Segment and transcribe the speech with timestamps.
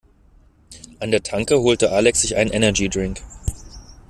[0.99, 3.21] An der Tanke holte Alex sich einen Energy-Drink.